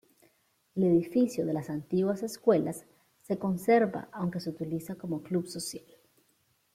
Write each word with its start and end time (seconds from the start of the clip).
El 0.73 0.81
edificio 0.83 1.45
de 1.45 1.53
las 1.53 1.69
antiguas 1.69 2.23
escuelas 2.23 2.87
se 3.21 3.37
conserva 3.37 4.09
aunque 4.11 4.39
se 4.39 4.49
utiliza 4.49 4.95
como 4.95 5.21
club 5.21 5.45
social. 5.45 5.85